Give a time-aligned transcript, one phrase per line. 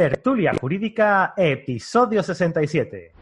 [0.00, 3.12] Tertulia Jurídica, episodio 67.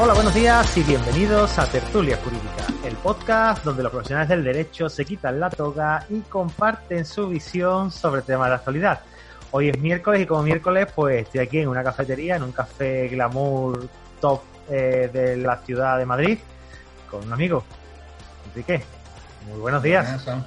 [0.00, 4.88] Hola, buenos días y bienvenidos a Tertulia Jurídica, el podcast donde los profesionales del derecho
[4.88, 9.02] se quitan la toga y comparten su visión sobre temas de actualidad.
[9.52, 13.06] Hoy es miércoles y como miércoles pues estoy aquí en una cafetería, en un café
[13.06, 13.88] glamour
[14.20, 16.38] top eh, de la ciudad de Madrid,
[17.08, 17.62] con un amigo,
[18.54, 18.84] Enrique.
[19.48, 20.24] Muy buenos días.
[20.24, 20.46] Buenas,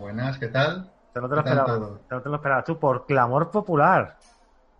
[0.00, 0.90] Buenas ¿qué tal?
[1.12, 1.80] Te no te lo esperabas.
[2.08, 4.16] Te te lo esperabas tú por clamor popular.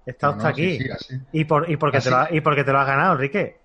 [0.04, 0.78] Está usted aquí.
[1.30, 3.60] y, por, y, porque te lo, y porque te lo has ganado, Enrique.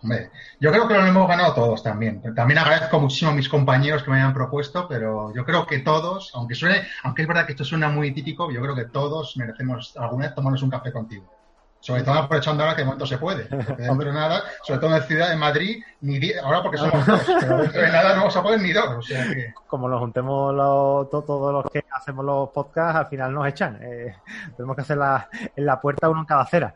[0.00, 2.22] Hombre, yo creo que lo hemos ganado todos también.
[2.36, 6.30] También agradezco muchísimo a mis compañeros que me hayan propuesto, pero yo creo que todos,
[6.34, 9.96] aunque suene, aunque es verdad que esto suena muy típico, yo creo que todos merecemos
[9.96, 11.39] alguna vez tomarnos un café contigo.
[11.80, 13.44] Sobre todo aprovechando ahora que de momento se puede.
[13.44, 17.62] Dentro nada, sobre todo en la ciudad de Madrid, ni ahora porque somos dos, pero
[17.62, 18.96] dentro de nada no vamos a poder ni dos.
[18.98, 19.54] O sea que...
[19.66, 23.78] Como nos juntemos los, todos los que hacemos los podcasts, al final nos echan.
[23.82, 24.14] Eh,
[24.56, 26.74] tenemos que hacer la, en la puerta uno en cada acera.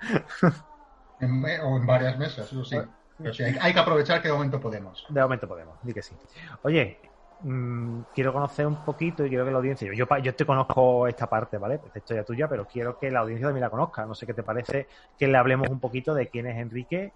[1.20, 2.78] o en varias mesas, eso sí.
[3.18, 5.06] Pero sí, hay, hay, que aprovechar que de momento podemos.
[5.08, 6.16] De momento podemos, di que sí.
[6.62, 6.98] Oye,
[7.40, 11.28] mmm, quiero conocer un poquito y quiero que la audiencia, yo, yo te conozco esta
[11.28, 11.80] parte, ¿vale?
[11.84, 14.06] Esta historia tuya, pero quiero que la audiencia también la conozca.
[14.06, 17.14] No sé qué te parece que le hablemos un poquito de quién es Enrique,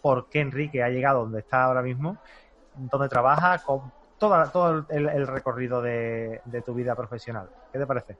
[0.00, 2.20] por qué Enrique ha llegado donde está ahora mismo,
[2.72, 7.50] dónde trabaja, con toda, todo el, el recorrido de, de tu vida profesional.
[7.72, 8.18] ¿Qué te parece?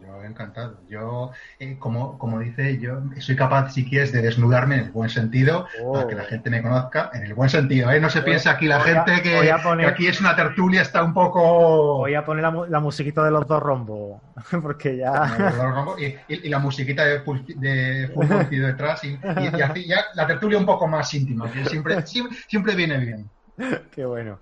[0.00, 0.80] Yo encantado.
[0.88, 5.10] Yo, eh, como, como dice, yo soy capaz, si quieres, de desnudarme en el buen
[5.10, 5.92] sentido, oh.
[5.92, 7.90] para que la gente me conozca, en el buen sentido.
[7.90, 8.00] ¿eh?
[8.00, 11.14] No se piensa aquí la gente que, poner, que, aquí es una tertulia, está un
[11.14, 11.98] poco...
[11.98, 14.20] Voy a poner la, la musiquita de los dos rombos,
[14.62, 15.94] porque ya...
[15.98, 17.18] y, y, y, la musiquita de,
[17.56, 22.02] de fútbol detrás, y, y, así ya la tertulia un poco más íntima, que siempre,
[22.06, 23.30] siempre, siempre viene bien.
[23.92, 24.40] Qué bueno.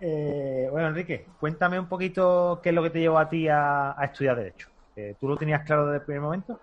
[0.00, 3.92] Eh, bueno, Enrique, cuéntame un poquito qué es lo que te llevó a ti a,
[3.98, 4.68] a estudiar Derecho.
[4.96, 6.60] Eh, ¿Tú lo tenías claro desde el primer momento?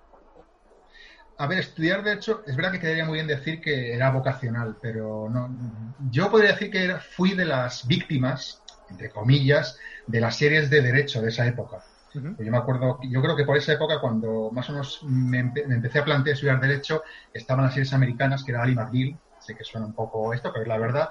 [1.38, 5.28] A ver, estudiar Derecho, es verdad que quedaría muy bien decir que era vocacional, pero
[5.30, 5.50] no.
[5.98, 11.22] Yo podría decir que fui de las víctimas, entre comillas, de las series de Derecho
[11.22, 11.78] de esa época.
[12.14, 12.36] Uh -huh.
[12.38, 15.66] Yo me acuerdo, yo creo que por esa época, cuando más o menos me, empe
[15.68, 17.02] me empecé a plantear estudiar Derecho,
[17.34, 20.64] estaban las series americanas, que era Ali McGill, sé que suena un poco esto, pero
[20.64, 21.10] es la verdad,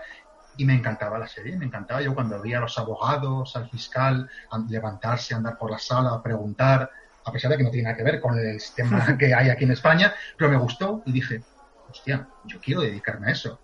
[0.61, 4.29] y me encantaba la serie, me encantaba yo cuando veía a los abogados, al fiscal,
[4.69, 6.91] levantarse, andar por la sala, preguntar,
[7.25, 9.65] a pesar de que no tiene nada que ver con el sistema que hay aquí
[9.65, 11.43] en España, pero me gustó y dije,
[11.89, 13.59] hostia, yo quiero dedicarme a eso.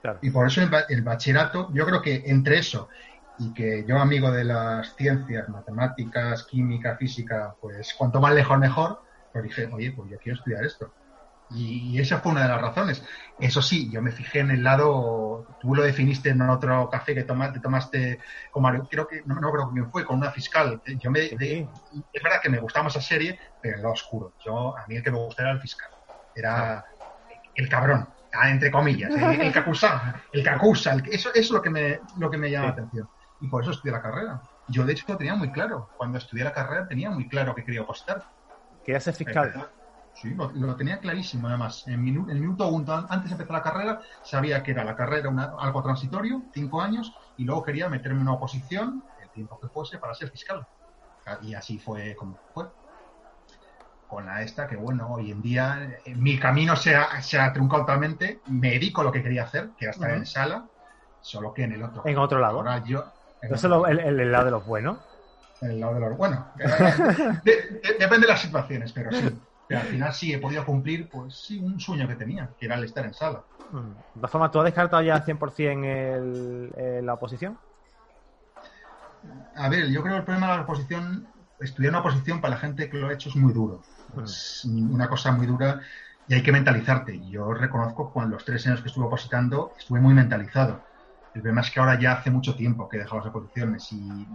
[0.00, 0.18] Claro.
[0.20, 2.88] Y por eso el, el, bachillerato, yo creo que entre eso
[3.38, 9.00] y que yo amigo de las ciencias, matemáticas, química, física, pues cuanto más lejos mejor,
[9.32, 10.92] pues dije, oye, pues yo quiero estudiar esto.
[11.54, 13.04] Y, esa fue una de las razones.
[13.38, 17.24] Eso sí, yo me fijé en el lado, tú lo definiste en otro café que
[17.24, 18.20] tomaste, tomaste
[18.50, 20.80] con Mario, creo que, no, no creo que fue, con una fiscal.
[20.98, 21.68] Yo me, de,
[22.12, 24.34] es verdad que me gustaba esa serie, pero en lo oscuro.
[24.44, 25.90] Yo, a mí el que me gustaba era el fiscal.
[26.34, 26.84] Era
[27.54, 28.08] el cabrón,
[28.44, 30.92] entre comillas, el, el que acusaba, el que acusa.
[30.92, 33.08] El, eso, eso es lo que me, lo que me llama la atención.
[33.40, 34.40] Y por eso estudié la carrera.
[34.68, 35.90] Yo, de hecho, lo tenía muy claro.
[35.96, 38.24] Cuando estudié la carrera tenía muy claro que quería opositar.
[38.84, 39.68] Quería ser fiscal.
[40.14, 41.84] Sí, lo, lo, tenía clarísimo además.
[41.86, 44.94] En, minu, en el minuto uno, antes de empezar la carrera, sabía que era la
[44.94, 49.58] carrera una, algo transitorio, cinco años, y luego quería meterme en una oposición, el tiempo
[49.58, 50.66] que fuese, para ser fiscal.
[51.42, 52.66] Y así fue como fue.
[54.06, 57.82] Con la esta, que bueno, hoy en día mi camino se ha, se ha truncado
[57.82, 60.18] totalmente, me dedico a lo que quería hacer, que era estar uh -huh.
[60.18, 60.66] en sala,
[61.22, 62.02] solo que en el otro.
[62.04, 62.58] En otro lado.
[62.58, 63.06] Ahora yo,
[63.40, 64.98] en ¿Eso otro el, el, el, lado de los buenos?
[65.62, 66.44] El lado de los buenos.
[66.56, 69.40] de, de, depende de las situaciones, pero sí.
[69.72, 72.74] Pero al final sí he podido cumplir, pues sí, un sueño que tenía, que era
[72.74, 73.42] el estar en sala.
[73.70, 73.88] Mm.
[73.88, 77.56] De todas formas, ¿tú has descartado ya 100% el, el, la oposición?
[79.56, 81.26] A ver, yo creo que el problema de la oposición,
[81.58, 83.80] estudiar una oposición para la gente que lo ha hecho es muy duro.
[84.22, 85.80] Es una cosa muy dura
[86.28, 87.18] y hay que mentalizarte.
[87.30, 90.82] Yo reconozco que cuando los tres años que estuve opositando estuve muy mentalizado.
[91.34, 94.26] El problema es que ahora ya hace mucho tiempo que he dejado las oposiciones y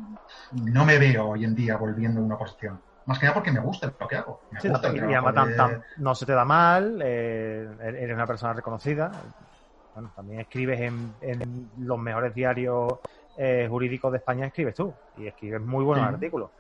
[0.53, 2.81] no me veo hoy en día volviendo a una oposición.
[3.07, 4.41] Más que nada porque me gusta lo que hago.
[4.51, 5.33] Me sí, gusta y además de...
[5.33, 9.09] tan, tan, no se te da mal, eh, eres una persona reconocida.
[9.93, 12.99] Bueno, también escribes en, en los mejores diarios
[13.37, 14.93] eh, jurídicos de España, escribes tú.
[15.17, 16.13] Y escribes muy buenos sí.
[16.15, 16.51] artículos.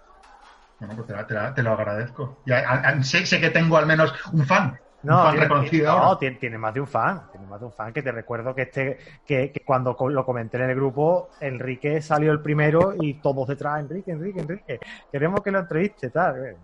[0.79, 2.37] Bueno, pues te, te, te, lo agradezco.
[2.45, 4.79] Ya, a, a, sé, sé, que tengo al menos un fan.
[5.03, 6.19] No, fan tiene, reconocido no, ahora.
[6.19, 7.21] Tiene, tiene, más de un fan.
[7.31, 10.57] Tiene más de un fan que te recuerdo que este que, que, cuando lo comenté
[10.57, 14.79] en el grupo, Enrique salió el primero y todos detrás, Enrique, Enrique, Enrique.
[15.11, 16.45] Queremos que lo entreviste, tal.
[16.45, 16.57] Eh,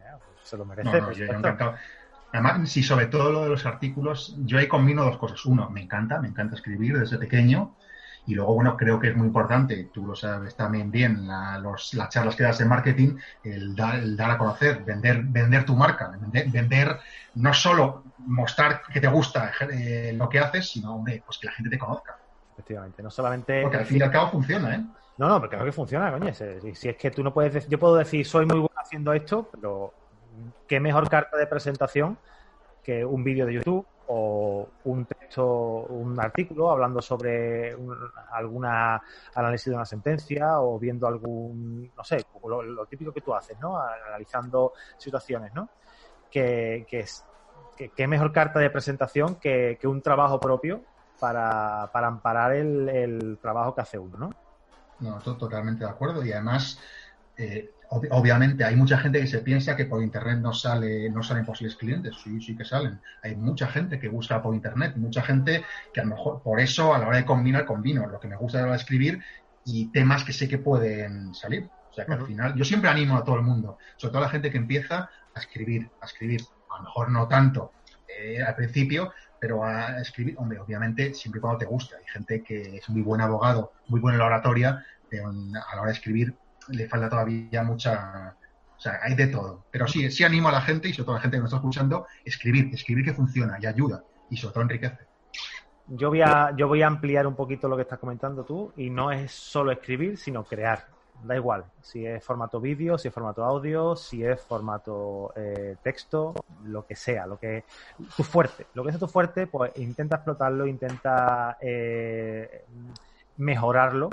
[0.43, 0.89] se lo merece.
[0.91, 1.73] No, no, yo, yo.
[2.33, 5.45] Además, sí, sobre todo lo de los artículos, yo ahí combino dos cosas.
[5.45, 7.75] Uno, me encanta, me encanta escribir desde pequeño.
[8.25, 11.27] Y luego, bueno, creo que es muy importante, tú lo sabes también bien,
[11.61, 15.65] los, las charlas que das de marketing, el dar, el dar a conocer, vender, vender
[15.65, 16.99] tu marca, vender,
[17.35, 21.53] no solo mostrar que te gusta eh, lo que haces, sino, hombre, pues que la
[21.53, 22.17] gente te conozca.
[22.53, 23.61] Efectivamente, no solamente...
[23.63, 24.83] Porque al fin y al cabo funciona, ¿eh?
[25.17, 26.33] No, no, porque creo que funciona, coño.
[26.33, 29.13] Si, si, es que tú no puedes decir, yo puedo decir, soy muy bueno haciendo
[29.13, 29.93] esto, pero
[30.67, 32.17] qué mejor carta de presentación
[32.81, 35.45] que un vídeo de YouTube o un texto,
[35.89, 37.75] un artículo hablando sobre
[38.31, 39.01] alguna
[39.33, 43.79] análisis de una sentencia o viendo algún, no sé, lo, típico que tú haces, ¿no?
[43.79, 45.69] Analizando situaciones, ¿no?
[46.29, 47.05] Que, que
[47.75, 50.83] que, mejor carta de presentación que, un trabajo propio
[51.19, 54.29] para, para amparar el, el, trabajo que hace uno, ¿no?
[54.99, 56.25] No, totalmente de acuerdo.
[56.25, 56.79] Y además,
[57.37, 61.45] eh, obviamente hay mucha gente que se piensa que por internet no sale no salen
[61.45, 62.15] posibles clientes.
[62.23, 62.99] Sí sí que salen.
[63.21, 66.93] Hay mucha gente que busca por internet mucha gente que a lo mejor por eso
[66.93, 69.21] a la hora de combinar combino lo que me gusta de escribir
[69.65, 71.69] y temas que sé que pueden salir.
[71.89, 74.25] O sea que al final yo siempre animo a todo el mundo sobre todo a
[74.25, 76.41] la gente que empieza a escribir a escribir
[76.73, 77.71] a lo mejor no tanto
[78.07, 82.43] eh, al principio pero a escribir hombre obviamente siempre y cuando te guste hay gente
[82.43, 85.97] que es muy buen abogado muy buena en la oratoria pero a la hora de
[85.97, 86.35] escribir
[86.69, 88.35] le falta todavía mucha...
[88.75, 89.65] O sea, hay de todo.
[89.71, 91.49] Pero sí, sí animo a la gente y sobre todo a la gente que nos
[91.49, 94.97] está escuchando, escribir, escribir que funciona y ayuda y sobre todo enriquece.
[95.87, 98.89] Yo voy a, yo voy a ampliar un poquito lo que estás comentando tú y
[98.89, 100.87] no es solo escribir, sino crear.
[101.15, 106.43] Da igual si es formato vídeo, si es formato audio, si es formato eh, texto,
[106.63, 107.65] lo que sea, lo que
[108.17, 112.65] tu fuerte, lo que es tu fuerte, pues intenta explotarlo, intenta eh,
[113.37, 114.09] mejorarlo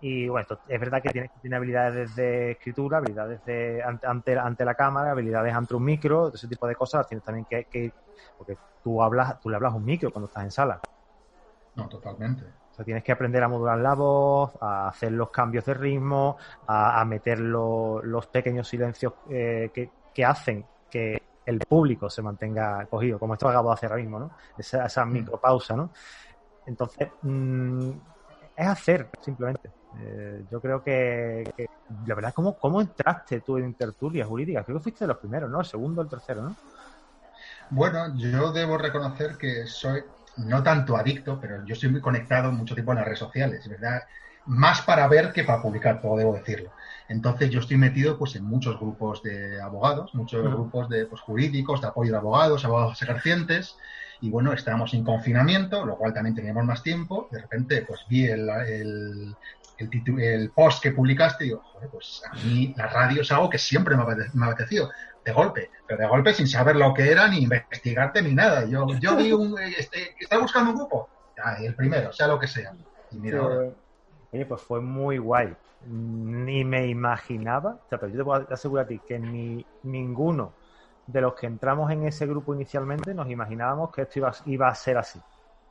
[0.00, 4.74] y bueno, es verdad que tienes, tiene habilidades de escritura, habilidades de, ante, ante la
[4.74, 7.94] cámara, habilidades ante un micro, ese tipo de cosas tienes también que, que,
[8.36, 10.82] porque tú hablas, tú le hablas un micro cuando estás en sala.
[11.76, 12.44] No, totalmente.
[12.74, 16.36] O sea, tienes que aprender a modular la voz, a hacer los cambios de ritmo,
[16.66, 23.20] a, meter los pequeños silencios eh, que, que, hacen que el público se mantenga cogido,
[23.20, 24.32] como esto acabo de hacer ahora mismo, ¿no?
[24.58, 25.12] Esa, esa mm.
[25.12, 25.90] micropausa, ¿no?
[26.66, 27.90] Entonces, mm,
[28.56, 29.70] es hacer, simplemente.
[30.00, 31.68] Eh, yo creo que,
[32.06, 34.64] la verdad, ¿cómo, ¿cómo entraste tú en tertulia jurídica?
[34.64, 35.60] Creo que fuiste de los primeros, ¿no?
[35.60, 36.56] El segundo, el tercero, ¿no?
[37.70, 40.02] Bueno, yo debo reconocer que soy
[40.36, 44.02] no tanto adicto, pero yo estoy muy conectado mucho tiempo en las redes sociales, ¿verdad?
[44.46, 46.72] Más para ver que para publicar, todo debo decirlo.
[47.08, 51.80] Entonces yo estoy metido pues en muchos grupos de abogados, muchos grupos de pues, jurídicos,
[51.80, 53.76] de apoyo de abogados, abogados ejercientes,
[54.20, 57.28] y bueno, estábamos en confinamiento, lo cual también teníamos más tiempo.
[57.30, 59.36] De repente, pues vi el, el,
[59.78, 63.58] el post que publicaste y digo, joder, pues a mí la radio es algo que
[63.58, 64.90] siempre me ha, apetecido,
[65.24, 68.66] de golpe, pero de golpe sin saber lo que era, ni investigarte, ni nada.
[68.66, 72.46] Yo, yo vi un, este, estaba buscando un grupo, ya, el primero, sea lo que
[72.46, 72.72] sea.
[73.10, 73.42] Y mira
[74.32, 75.54] Oye, pues fue muy guay.
[75.86, 80.54] Ni me imaginaba, o sea, pero yo te puedo asegurar a ti que ni ninguno
[81.06, 84.74] de los que entramos en ese grupo inicialmente nos imaginábamos que esto iba, iba a
[84.74, 85.20] ser así,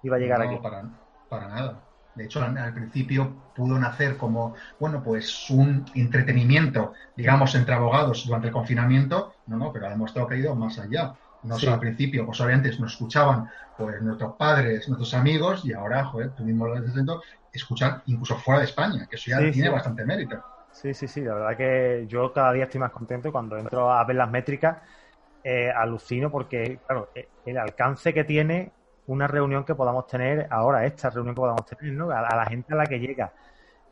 [0.04, 0.56] iba a llegar aquí.
[0.58, 0.84] Para,
[1.28, 1.82] para nada.
[2.16, 8.48] De hecho, al, principio pudo nacer como, bueno, pues un entretenimiento, digamos, entre abogados durante
[8.48, 9.33] el confinamiento.
[9.48, 11.14] No, no, pero ha demostrado que ha ido más allá.
[11.44, 16.06] No solo al principio, pues obviamente nos escuchaban pues nuestros padres, nuestros amigos, y ahora,
[16.06, 16.76] joder, tú mismo lo
[17.54, 20.44] escuchar incluso fuera de España, que eso ya tiene bastante mérito.
[20.72, 24.04] Sí, sí, sí, la verdad que yo cada día estoy más contento cuando entro a
[24.06, 24.78] ver las métricas,
[25.44, 28.72] eh, alucino porque, claro, eh, el alcance que tiene
[29.08, 32.10] una reunión que podamos tener ahora, esta reunión que podamos tener, ¿no?
[32.10, 33.32] A, la gente a la que llega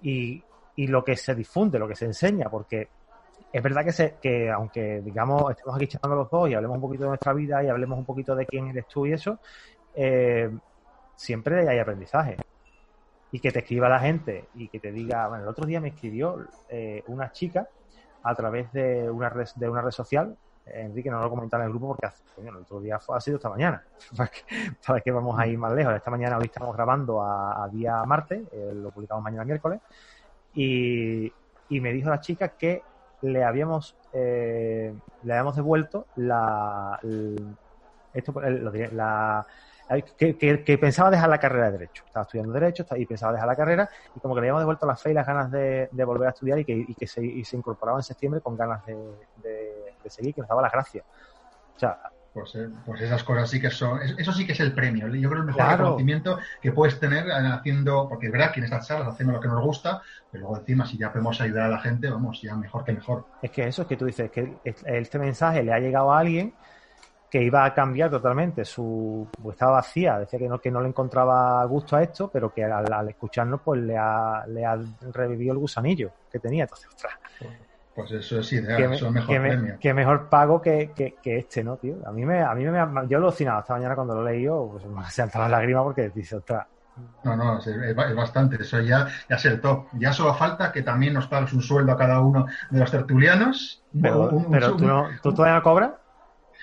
[0.01, 0.43] y,
[0.75, 2.89] y, lo que se difunde, lo que se enseña, porque
[3.51, 6.81] es verdad que, se, que aunque, digamos, estemos aquí charlando los dos y hablemos un
[6.81, 9.39] poquito de nuestra vida y hablemos un poquito de quién eres tú y eso,
[9.95, 10.49] eh,
[11.15, 12.37] siempre hay aprendizaje.
[13.33, 15.89] Y que te escriba la gente y que te diga, bueno, el otro día me
[15.89, 17.69] escribió eh, una chica
[18.23, 21.73] a través de una red, de una red social Enrique no lo comentaba en el
[21.73, 23.83] grupo porque el otro día fue, ha sido esta mañana.
[24.87, 25.93] ¿Para que vamos a ir más lejos?
[25.93, 29.79] Esta mañana hoy estamos grabando a, día martes, eh, lo publicamos mañana miércoles,
[30.53, 31.31] y,
[31.69, 32.83] me dijo la chica que
[33.21, 36.99] le habíamos eh, le habíamos devuelto la,
[38.13, 38.33] esto
[38.71, 39.45] diré, la
[40.17, 42.03] que, pensaba dejar la carrera de Derecho.
[42.05, 44.95] Estaba estudiando Derecho y pensaba dejar la carrera y como que le habíamos devuelto la
[44.95, 48.03] fe y las ganas de, volver a estudiar y que, que se, se, incorporaba en
[48.03, 51.05] septiembre con ganas de, seguir, que nos daba las gracias.
[51.75, 51.99] O sea,
[52.33, 55.07] pues, eh, pues, esas cosas sí que son, eso sí que es el premio.
[55.07, 58.65] Yo creo que el mejor reconocimiento que puedes tener haciendo, porque es verdad que en
[58.65, 61.69] estas charlas hacemos lo que nos gusta, pero luego encima si ya podemos ayudar a
[61.69, 63.25] la gente, vamos, ya mejor que mejor.
[63.41, 66.53] Es que eso es que tú dices, que este mensaje le ha llegado a alguien
[67.29, 70.89] que iba a cambiar totalmente su pues estaba vacía decía que no que no le
[70.89, 74.77] encontraba gusto a esto pero que al, escucharnos pues le ha, le ha
[75.13, 77.13] revivido el gusanillo que tenía entonces ostras
[77.95, 79.77] pues eso es ideal, eso es mejor premio.
[79.79, 81.95] Que mejor pago que, que, este, ¿no, tío?
[82.05, 84.43] A mí me, a mí me, yo lo he alucinado esta mañana cuando lo leí
[84.43, 86.67] yo, pues me han las lágrimas porque dice, ostras.
[87.23, 89.87] No, no, es, es, bastante, eso ya, ya es el top.
[89.93, 93.81] Ya solo falta que también nos pagues un sueldo a cada uno de los tertulianos.
[93.99, 95.91] Pero, pero ¿tú, no, ¿tú todavía no cobras?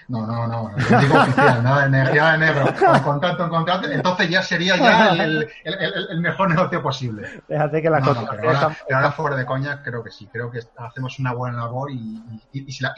[0.06, 3.90] No, no, no, no digo oficial, nada de energía de negro, con contrato en contrato,
[3.90, 7.42] entonces ya sería ya el, el, mejor negocio posible.
[7.46, 8.26] Déjate que la cosa.
[8.30, 8.50] pero,
[8.96, 12.72] ahora, fuera de coña, creo que sí, creo que hacemos una buena labor y, y,
[12.72, 12.94] si, la,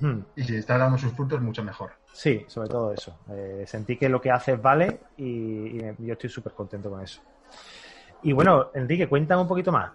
[0.00, 0.20] hmm.
[0.34, 1.92] y, si está dando sus frutos, mucho mejor.
[2.12, 3.16] Sí, sobre todo eso.
[3.30, 7.20] Eh, sentí que lo que haces vale y, yo estoy súper contento con eso.
[8.24, 9.92] Y bueno, Enrique, cuéntame un poquito más.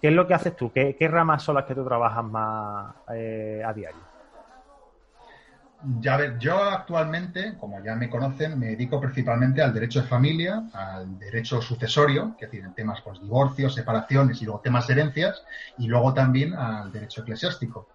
[0.00, 0.70] ¿Qué es lo que haces tú?
[0.72, 4.00] ¿Qué, ramas son las que tú trabajas más eh, a diario?
[6.00, 10.64] Ya ver, yo actualmente, como ya me conocen, me dedico principalmente al derecho de familia,
[10.72, 15.42] al derecho sucesorio, que tienen temas pues divorcios, separaciones y luego temas de herencias,
[15.78, 17.88] y luego también al derecho eclesiástico.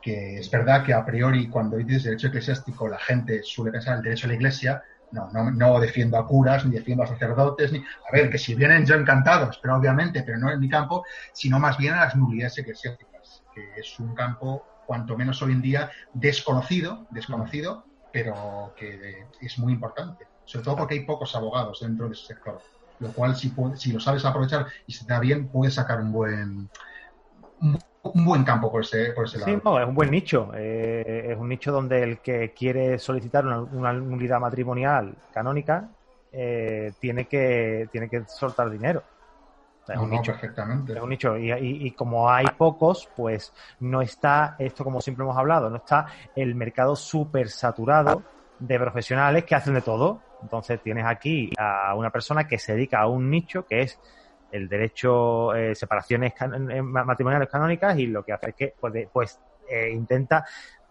[0.00, 3.98] Que es verdad que a priori cuando dices derecho eclesiástico la gente suele pensar en
[3.98, 4.82] el derecho a la iglesia,
[5.12, 7.78] no, no, no, defiendo a curas, ni defiendo a sacerdotes, ni.
[7.78, 11.58] A ver, que si vienen yo encantados, pero obviamente, pero no en mi campo, sino
[11.58, 15.90] más bien a las nulidades eclesiásticas, que es un campo, cuanto menos hoy en día,
[16.12, 20.26] desconocido, desconocido, pero que es muy importante.
[20.44, 22.60] Sobre todo porque hay pocos abogados dentro de ese sector.
[22.98, 26.12] Lo cual, si, si lo sabes aprovechar y se te da bien, puedes sacar un
[26.12, 26.70] buen,
[27.60, 29.52] un buen campo por ese, por ese lado.
[29.52, 30.50] Sí, no, es un buen nicho.
[30.54, 35.88] Eh, es un nicho donde el que quiere solicitar una, una unidad matrimonial canónica
[36.32, 39.02] eh, tiene, que, tiene que soltar dinero.
[39.88, 40.32] es un nicho.
[40.32, 40.92] perfectamente.
[40.92, 41.36] Es un nicho.
[41.36, 46.06] Y, y, como hay pocos, pues no está esto, como siempre hemos hablado, no está
[46.34, 48.22] el mercado súper saturado
[48.58, 50.20] de profesionales que hacen de todo.
[50.42, 53.98] Entonces tienes aquí a una persona que se dedica a un nicho que es
[54.56, 56.32] el derecho, eh, separaciones
[56.82, 60.44] matrimoniales canónicas y lo que hace es que pues, pues eh, intenta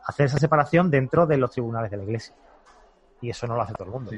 [0.06, 2.36] hacer esa separación dentro de los tribunales de la Iglesia.
[3.22, 4.12] Y eso no lo hace todo el mundo.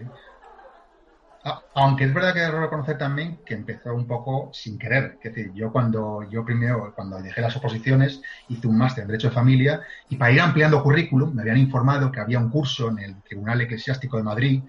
[1.75, 5.17] Aunque es verdad que debo reconocer también que empezó un poco sin querer.
[5.21, 9.35] Es yo cuando yo primero, cuando dejé las oposiciones, hice un máster en Derecho de
[9.35, 13.21] Familia y para ir ampliando currículum me habían informado que había un curso en el
[13.21, 14.63] Tribunal Eclesiástico de Madrid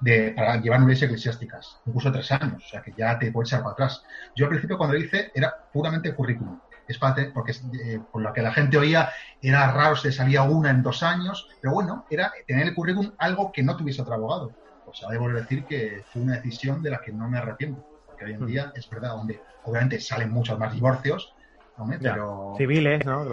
[0.00, 3.30] de, para llevar nubes eclesiásticas, un curso de tres años, o sea que ya te
[3.30, 4.02] puedes echar para atrás.
[4.34, 6.58] Yo al principio cuando lo hice era puramente currículum,
[6.90, 10.82] es porque eh, por lo que la gente oía era raro si salía una en
[10.82, 14.52] dos años, pero bueno, era tener el currículum algo que no tuviese otro abogado.
[14.86, 18.24] O sea, debo decir que fue una decisión de la que no me arrepiento, porque
[18.24, 18.46] hoy en hmm.
[18.46, 21.32] día es verdad, donde obviamente salen muchos más divorcios,
[22.00, 22.54] pero...
[22.58, 23.24] Civiles, ¿no?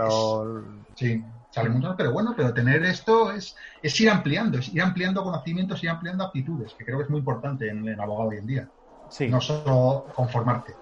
[0.96, 5.24] Sí, sale mucho, pero bueno, pero tener esto es, es ir ampliando, es ir ampliando
[5.24, 8.48] conocimientos, ir ampliando aptitudes, que creo que es muy importante en el abogado hoy en
[8.48, 8.70] día.
[9.10, 9.28] Sí.
[9.30, 10.74] No solo conformarte.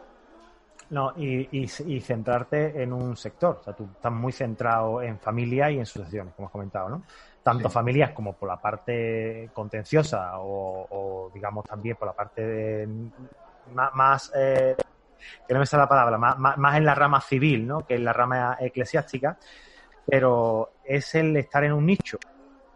[0.89, 3.57] No, y, y, centrarte en un sector.
[3.61, 7.03] O sea, tú estás muy centrado en familia y en sucesiones, como has comentado, ¿no?
[7.41, 12.87] Tanto familias como por la parte contenciosa o, digamos, también por la parte
[13.73, 14.75] más, eh,
[15.47, 17.85] que no me sale la palabra, más, más, en la rama civil, ¿no?
[17.85, 19.37] Que en la rama eclesiástica
[20.05, 22.17] pero es el estar en un nicho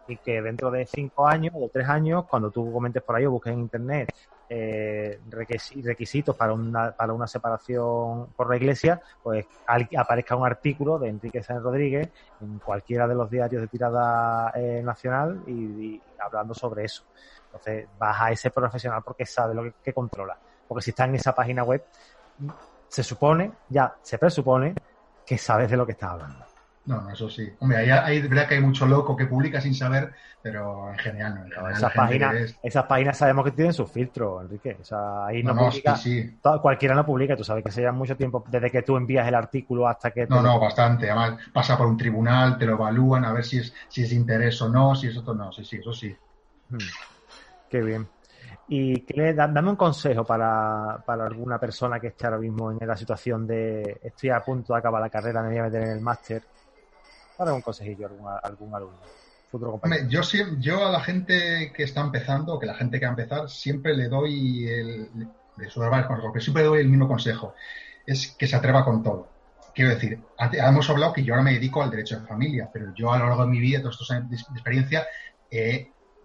[0.08, 3.32] y que dentro de cinco años o tres años, cuando tú comentes por ahí o
[3.32, 4.10] busques en internet
[4.52, 9.46] eh, requisitos para una, para una separación por la iglesia, pues
[9.96, 12.10] aparezca un artículo de Enrique Sáenz Rodríguez
[12.42, 17.04] en cualquiera de los diarios de tirada eh, nacional y, hablando sobre eso.
[17.46, 20.36] Entonces vas a ese profesional porque sabe lo que controla.
[20.68, 21.86] Porque si está en esa página web,
[22.88, 24.74] se supone, ya se presupone
[25.26, 26.49] que sabes de lo que estás hablando.
[26.90, 27.48] No, eso sí.
[27.60, 31.48] Hombre, hay, hay, verdad que hay mucho loco que publica sin saber, pero en general
[31.48, 31.70] no.
[31.70, 34.76] esas, páginas, esas páginas sabemos que tienen sus filtros, Enrique.
[34.82, 35.96] O sea, ahí no, publica.
[36.60, 39.36] Cualquiera no publica, tú sabes que se lleva mucho tiempo desde que tú envías el
[39.36, 40.26] artículo hasta que.
[40.26, 41.12] No, no, bastante.
[41.12, 44.60] Además, pasa por un tribunal, te lo evalúan a ver si es, si es interés
[44.64, 45.52] o no, si es otro no.
[45.52, 46.18] Sí, sí, eso sí.
[46.70, 46.78] Hmm.
[47.70, 48.08] Qué bien.
[48.68, 52.98] Y que dame un consejo para, para alguna persona que esté ahora mismo en la
[52.98, 56.02] situación de estoy a punto de acabar la carrera, me voy a meter en el
[56.02, 56.42] máster
[57.40, 59.00] para un consejillo a algún, alumno.
[59.50, 59.80] Futuro
[60.10, 60.22] yo,
[60.60, 63.96] yo a la gente que está empezando, que la gente que va a empezar, siempre
[63.96, 65.10] le doy el,
[65.56, 65.70] de
[66.42, 67.56] siempre doy el mismo consejo,
[68.06, 69.30] es que se atreva con todo.
[69.74, 70.20] Quiero decir,
[70.52, 73.28] hemos hablado que yo ahora me dedico al derecho de familia, pero yo a lo
[73.28, 75.08] largo de mi vida, todos estos años de experiencia,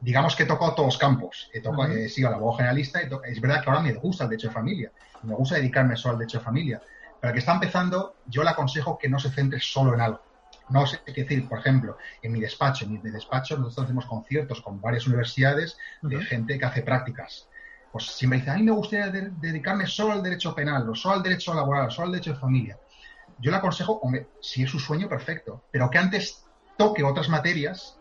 [0.00, 1.48] digamos que he tocado todos los campos.
[1.54, 4.48] He, tocado, he sido abogado generalista y es verdad que ahora me gusta el derecho
[4.48, 4.90] de familia.
[5.22, 6.82] Me gusta dedicarme solo al derecho de familia.
[7.20, 10.33] Pero al que está empezando, yo le aconsejo que no se centre solo en algo
[10.68, 14.62] No sé qué decir, por ejemplo, en mi despacho, en mi despacho nosotros hacemos conciertos
[14.62, 17.48] con varias universidades de gente que hace prácticas.
[17.92, 21.22] Pues siempre dice, a mí me gustaría dedicarme solo al derecho penal, o solo al
[21.22, 22.78] derecho laboral, o solo al derecho de familia.
[23.38, 26.44] Yo le aconsejo, hombre, si es su sueño, perfecto, pero que antes
[26.76, 27.96] toque otras materias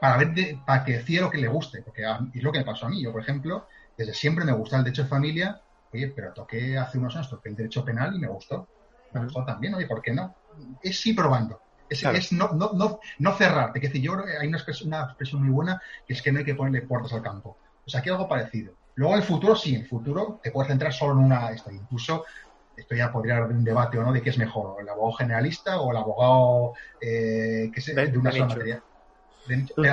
[0.00, 2.02] para ver para que decida lo que le guste, porque
[2.34, 3.02] es lo que me pasó a mí.
[3.02, 5.60] Yo, por ejemplo, desde siempre me gusta el derecho de familia,
[5.92, 8.68] oye, pero toqué hace unos años, toqué el derecho penal y me gustó.
[9.12, 10.34] Me gustó también, oye, ¿por qué no?
[10.82, 11.60] Es sí probando.
[11.90, 13.72] Es, no, no, no, no cerrar.
[13.74, 16.44] Es decir, yo creo que hay una expresión, muy buena que es que no hay
[16.44, 17.58] que ponerle puertas al campo.
[17.84, 18.74] O sea, aquí algo parecido.
[18.94, 21.50] Luego en el futuro, sí, en el futuro te puedes centrar solo en una.
[21.50, 22.24] Esto, incluso,
[22.76, 25.80] esto ya podría haber un debate o no de qué es mejor, el abogado generalista
[25.80, 28.82] o el abogado eh, que de, una sola materia.
[29.74, 29.84] tú,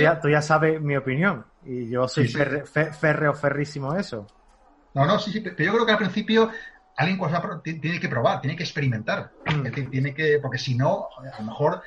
[0.00, 4.26] ya, tú, ya, sabes mi opinión y yo soy férreo, ferrísimo eso.
[4.94, 6.50] No, no, sí, sí, pero yo creo que al principio
[6.98, 7.20] alguien
[7.80, 9.30] tiene que probar, tiene que experimentar.
[9.46, 9.62] Mm.
[9.62, 11.82] Decir, tiene que, porque si no, a lo mejor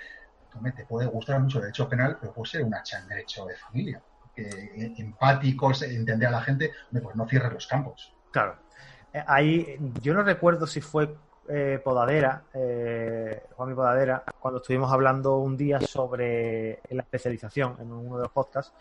[0.75, 3.55] te puede gustar mucho el derecho penal, pero puede ser un hacha en derecho de
[3.55, 4.01] familia.
[4.33, 4.49] Que,
[4.97, 8.13] empático, entender a la gente, pues no cierres los campos.
[8.31, 8.55] Claro.
[9.13, 11.13] Eh, ahí, yo no recuerdo si fue
[11.49, 17.91] eh, Podadera, eh, Juan y Podadera, cuando estuvimos hablando un día sobre la especialización en
[17.91, 18.73] uno de los podcasts,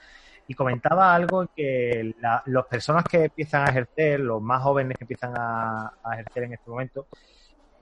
[0.48, 5.32] y comentaba algo que las personas que empiezan a ejercer, los más jóvenes que empiezan
[5.36, 7.06] a, ejercer en este momento,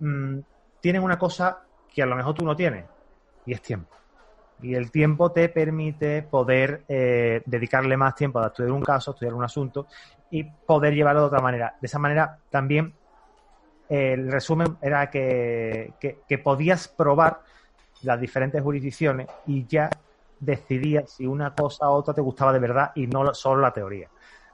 [0.00, 0.38] mm,
[0.80, 1.60] tienen una cosa
[1.92, 2.84] que a lo mejor tú no tienes,
[3.46, 3.94] y es tiempo.
[4.60, 9.14] Y el tiempo te permite poder eh, dedicarle más tiempo a estudiar un caso, a
[9.14, 9.86] estudiar un asunto
[10.30, 11.76] y poder llevarlo de otra manera.
[11.80, 12.92] De esa manera también
[13.88, 17.40] el resumen era que, que podías probar
[18.02, 19.88] las diferentes jurisdicciones y ya
[20.40, 24.08] decidías si una cosa u otra te gustaba de verdad y no solo la teoría.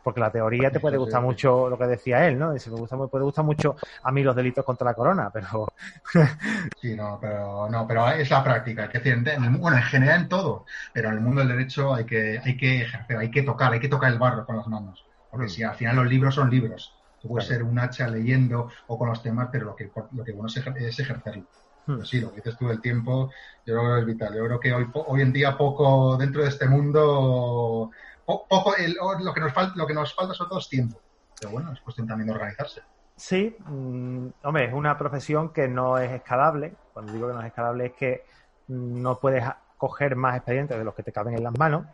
[0.05, 2.53] Porque la teoría te puede gustar mucho lo que decía él, ¿no?
[2.53, 5.67] Dice, me gusta, puede gustar mucho a mí los delitos contra la corona, pero.
[6.79, 8.85] sí, no, pero no, pero es la práctica.
[8.85, 9.25] Es decir,
[9.59, 12.83] bueno, en general en todo, pero en el mundo del derecho hay que, hay que
[12.83, 15.07] ejercer, hay que tocar, hay que tocar el barro con las manos.
[15.31, 15.51] Porque mm.
[15.51, 19.09] si al final los libros son libros, tú puedes ser un hacha leyendo o con
[19.09, 21.47] los temas, pero lo que, lo que bueno es ejercerlo.
[21.87, 22.03] Hmm.
[22.03, 23.31] sí, lo que dices tú del tiempo,
[23.67, 24.35] yo creo que es vital.
[24.35, 27.91] Yo creo que hoy, hoy en día poco dentro de este mundo,
[28.25, 28.75] poco
[29.21, 30.99] lo, que nos falta, lo que nos falta sobre todo es tiempo.
[31.39, 32.83] Pero bueno, es cuestión también de organizarse.
[33.17, 36.75] Sí, mm, hombre, es una profesión que no es escalable.
[36.93, 38.25] Cuando digo que no es escalable es que
[38.69, 39.45] no puedes
[39.77, 41.87] coger más expedientes de los que te caben en las manos.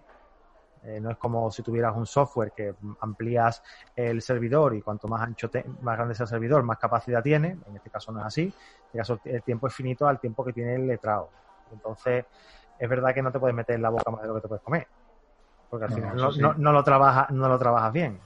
[0.82, 3.62] Eh, no es como si tuvieras un software que amplías
[3.94, 5.50] el servidor y cuanto más ancho,
[5.82, 7.58] más grande sea el servidor, más capacidad tiene.
[7.66, 8.42] En este caso no es así.
[8.42, 8.50] En
[8.86, 11.30] este caso el tiempo es finito al tiempo que tiene el letrado.
[11.70, 12.24] Entonces,
[12.78, 14.48] es verdad que no te puedes meter en la boca más de lo que te
[14.48, 14.86] puedes comer.
[15.68, 18.18] Porque al final no, lo trabajas, no lo trabajas bien.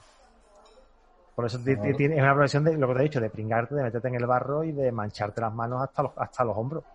[1.35, 4.07] Por eso es una profesión de lo que te he dicho, de pringarte, de meterte
[4.07, 6.85] en el barro y de mancharte las manos hasta los, hasta los hombros.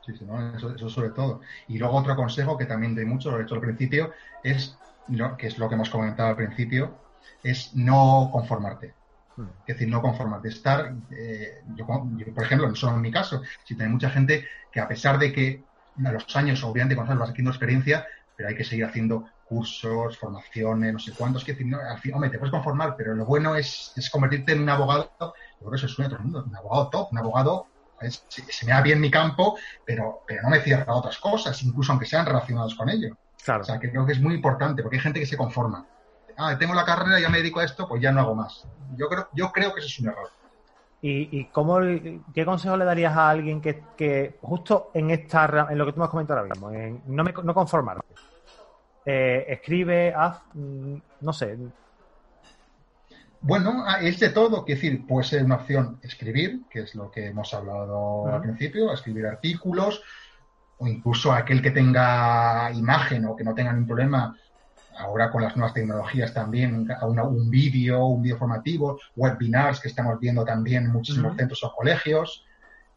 [0.00, 1.40] Sí, sí, eso, eso sobre todo.
[1.68, 4.10] Y luego otro consejo que también doy mucho, lo he hecho al principio,
[4.42, 4.76] es
[5.38, 6.98] que es lo que hemos comentado al principio,
[7.42, 8.94] es no conformarte.
[9.36, 9.48] Hmm.
[9.66, 10.48] Es decir, no conformarte.
[10.48, 14.80] Estar, eh, yo, por ejemplo, no solo en mi caso, si hay mucha gente que
[14.80, 15.62] a pesar de que
[16.04, 20.92] a los años, obviamente, cuando vas adquiriendo experiencia, pero hay que seguir haciendo cursos, formaciones,
[20.92, 23.54] no sé cuántos, que decir, no, al fin, hombre, te puedes conformar, pero lo bueno
[23.54, 26.44] es, es convertirte en un abogado, yo creo que eso suena a todo el mundo,
[26.48, 27.66] un abogado top, un abogado,
[28.08, 31.92] se, me da bien mi campo, pero, pero no me cierra a otras cosas, incluso
[31.92, 33.16] aunque sean relacionados con ello.
[33.46, 35.86] O sea, que creo que es muy importante, porque hay gente que se conforma.
[36.36, 38.66] Ah, tengo la carrera, ya me dedico a esto, pues ya no hago más.
[38.96, 40.30] Yo creo, yo creo que eso es un error.
[41.06, 41.80] ¿Y, cómo,
[42.32, 46.04] qué consejo le darías a alguien que, justo en esta en lo que tú me
[46.04, 48.06] has comentado ahora mismo, en no, me, no conformarte?
[49.04, 51.58] Eh, escribe, haz, mm, no sé.
[53.42, 57.10] Bueno, ah, es de todo, es decir, puede ser una opción escribir, que es lo
[57.10, 60.02] que hemos hablado al principio, escribir artículos,
[60.78, 64.36] o incluso aquel que tenga imagen o que no tenga ningún problema,
[64.98, 70.44] ahora con las nuevas tecnologías también, un vídeo, un vídeo formativo, webinars que estamos viendo
[70.44, 72.44] también en muchísimos centros o colegios,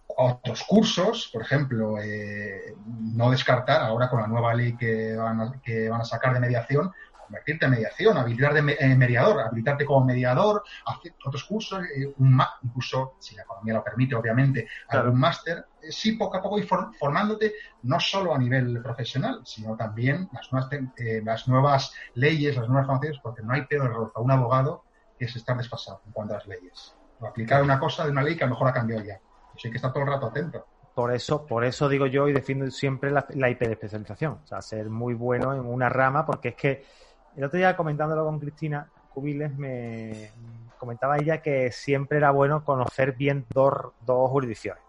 [0.08, 5.90] otros cursos, por ejemplo, eh, no descartar ahora con la nueva ley que van que
[5.90, 6.92] van a sacar de mediación,
[7.28, 12.42] convertirte en mediación, habilitar de eh, mediador, habilitarte como mediador, hacer otros cursos, eh, un
[12.64, 16.68] incluso, si la economía lo permite, obviamente, algún máster, eh, sí poco a poco ir
[16.68, 20.70] formándote, no solo a nivel profesional, sino también las nuevas,
[21.24, 24.84] las nuevas leyes, las nuevas formaciones, porque no hay peor error para un abogado
[25.18, 26.96] que es estar desfasado en cuanto a las leyes.
[27.20, 29.20] O aplicar una cosa de una ley que a lo mejor ha cambiado ya.
[29.52, 30.66] Pues hay que estar todo el rato atento.
[30.94, 34.40] Por eso, por eso digo yo y defiendo siempre la, la IP de especialización.
[34.44, 36.86] O sea, ser muy bueno en una rama, porque es que
[37.38, 40.32] el otro día comentándolo con Cristina Cubiles, me
[40.78, 44.84] comentaba ella que siempre era bueno conocer bien dos, jurisdicciones.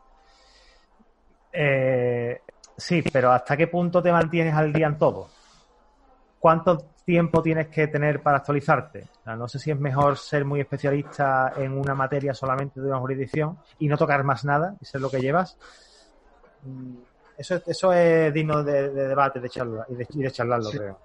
[1.53, 2.41] Eh,
[2.79, 5.29] Sí, pero ¿hasta qué punto te mantienes al día en todo?
[6.39, 9.09] ¿Cuánto tiempo tienes que tener para actualizarte?
[9.27, 13.59] no sé si es mejor ser muy especialista en una materia solamente de una jurisdicción
[13.81, 15.59] y no tocar más nada y ser lo que llevas.
[16.63, 16.99] Mm,
[17.37, 20.99] eso, eso es digno de, debate de charla, y, de, charlarlo, creo.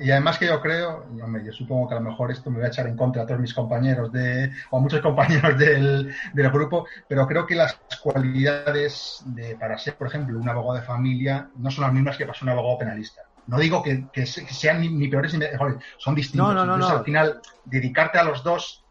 [0.00, 1.06] Y además que yo creo,
[1.44, 3.40] yo supongo que a lo mejor esto me va a echar en contra a todos
[3.40, 9.22] mis compañeros de, o a muchos compañeros del, del grupo, pero creo que las cualidades
[9.26, 12.38] de, para ser, por ejemplo, un abogado de familia no son las mismas que para
[12.38, 13.22] ser un abogado penalista.
[13.46, 16.54] No digo que, sean ni, peores ni mejores, son distintos.
[16.54, 18.84] No, no, Entonces, al final, dedicarte a los dos,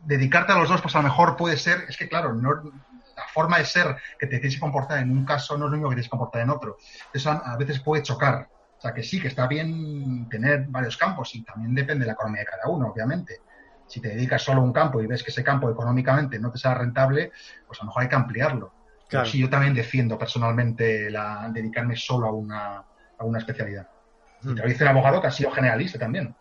[0.00, 2.50] dedicarte a los dos, pues a lo mejor puede ser, es que claro, no,
[3.16, 5.76] la forma de ser que te tienes que comportar en un caso no es lo
[5.76, 6.76] mismo que tienes que comportar en otro.
[7.12, 8.48] Eso a veces puede chocar.
[8.76, 12.12] O sea, que sí, que está bien tener varios campos y también depende de la
[12.12, 13.40] economía de cada uno, obviamente.
[13.86, 16.58] Si te dedicas solo a un campo y ves que ese campo económicamente no te
[16.58, 17.32] sea rentable,
[17.66, 18.72] pues a lo mejor hay que ampliarlo.
[19.08, 22.84] Pero sí, yo también defiendo personalmente la, dedicarme solo a una,
[23.18, 23.88] a una especialidad.
[24.42, 26.34] Y te lo dice el abogado que ha sido generalista también.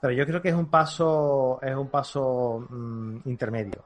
[0.00, 3.84] Pero yo creo que es un paso, es un paso mm, intermedio.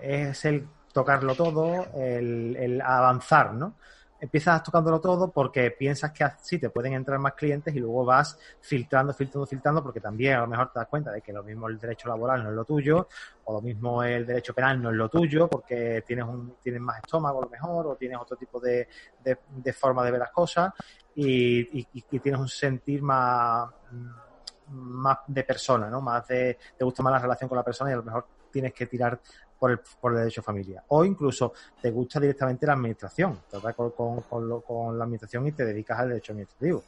[0.00, 3.76] es el tocarlo todo, el, el avanzar, ¿no?
[4.20, 8.38] Empiezas tocándolo todo porque piensas que así te pueden entrar más clientes y luego vas
[8.60, 11.68] filtrando, filtrando, filtrando, porque también a lo mejor te das cuenta de que lo mismo
[11.68, 13.08] el derecho laboral no es lo tuyo,
[13.44, 16.98] o lo mismo el derecho penal no es lo tuyo, porque tienes un, tienes más
[16.98, 18.88] estómago a lo mejor, o tienes otro tipo de,
[19.24, 20.72] de, forma de ver las cosas,
[21.14, 23.70] y, tienes un sentir más,
[24.68, 26.00] más de persona, ¿no?
[26.00, 28.72] Más de, te gusta más la relación con la persona y a lo mejor tienes
[28.72, 29.18] que tirar
[29.60, 30.82] por el, por el derecho familia.
[30.88, 34.22] O incluso te gusta directamente la administración, tratas con, con,
[34.62, 36.82] con, la administración y te dedicas al derecho administrativo.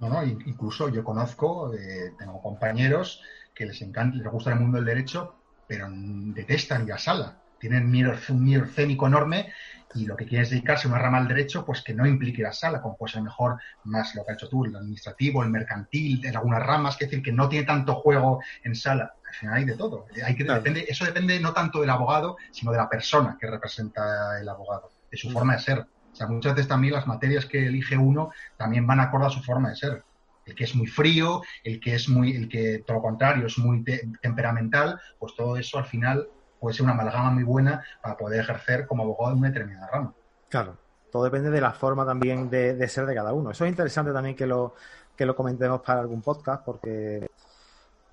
[0.00, 3.22] No, no, incluso yo conozco, eh, tengo compañeros
[3.54, 5.36] que les encanta, les gusta el mundo del derecho,
[5.68, 7.38] pero detestan ir a sala.
[7.60, 9.52] Tienen miedo, un miedo escénico enorme
[9.94, 12.52] y lo que quieres dedicarse a una rama al derecho, pues que no implique la
[12.52, 16.24] sala, como puede ser mejor más lo que ha hecho tú, el administrativo, el mercantil,
[16.24, 19.14] en algunas ramas, que decir que no tiene tanto juego en sala.
[19.32, 20.06] Al final hay de todo.
[20.24, 24.38] Hay que, depende, eso depende no tanto del abogado, sino de la persona que representa
[24.38, 25.32] el abogado, de su mm.
[25.32, 25.78] forma de ser.
[25.80, 29.42] O sea, muchas veces también las materias que elige uno también van acorde a su
[29.42, 30.04] forma de ser.
[30.44, 33.56] El que es muy frío, el que es muy, el que todo lo contrario es
[33.58, 33.82] muy
[34.20, 36.28] temperamental, pues todo eso al final
[36.60, 40.14] puede ser una amalgama muy buena para poder ejercer como abogado en una determinada rama.
[40.48, 40.76] Claro,
[41.10, 43.50] todo depende de la forma también de, ser de cada uno.
[43.50, 44.74] Eso es interesante también que lo,
[45.16, 47.30] que lo comentemos para algún podcast, porque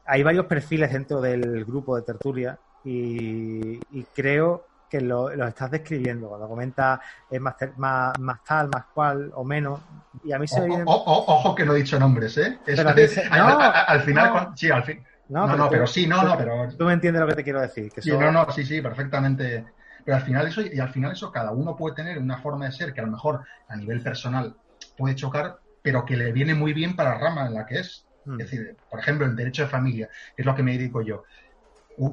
[0.10, 3.80] hay varios perfiles dentro del grupo de tertulia y,
[4.16, 6.30] creo que lo, estás describiendo.
[6.30, 9.80] Cuando comentas es más, más, tal, más cual o menos.
[10.24, 12.58] Y a mí se me ojo que no he dicho nombres, ¿eh?
[12.68, 15.04] al, final, sí, al fin.
[15.30, 16.68] No, no, pero, sí, no, no, pero...
[16.76, 17.92] Tú me entiendes lo que te quiero decir.
[17.98, 19.66] sí, no, no, sí, sí, perfectamente.
[20.04, 22.72] Pero al final eso, y al final eso, cada uno puede tener una forma de
[22.72, 24.56] ser que a lo mejor a nivel personal
[24.98, 28.08] puede chocar, pero que le viene muy bien para la rama en la que es.
[28.30, 28.38] Es mm.
[28.38, 31.24] decir, por ejemplo, el derecho de familia, que es lo que me dedico yo,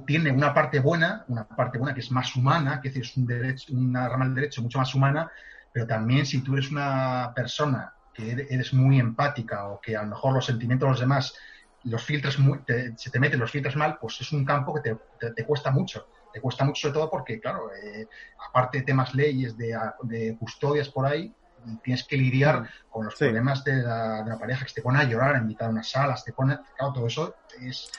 [0.06, 3.16] tiene una parte buena, una parte buena que es más humana, que es, decir, es
[3.16, 5.30] un derecho, una rama del derecho mucho más humana,
[5.72, 10.08] pero también si tú eres una persona que eres muy empática o que a lo
[10.08, 11.34] mejor los sentimientos de los demás
[11.86, 12.38] los filtros,
[12.96, 14.96] se te meten los filtros mal, pues es un campo que
[15.34, 16.08] te, cuesta mucho.
[16.32, 18.08] Te cuesta mucho sobre todo porque, claro, eh,
[18.48, 21.32] aparte de temas leyes, de, custodias por ahí,
[21.82, 22.66] tienes que lidiar mm.
[22.90, 25.90] con los problemas de la, pareja que te pone a llorar, a invitar a unas
[25.90, 27.90] salas, te pone, claro, todo eso es,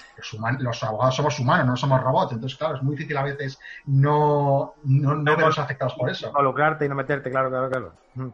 [0.59, 4.75] los, abogados somos humanos, no somos robots, entonces, claro, es muy difícil a veces no,
[4.83, 6.27] no, no verlos afectados por eso.
[6.27, 7.93] Involucrarte y no meterte, claro, claro, claro.
[8.15, 8.29] Mm.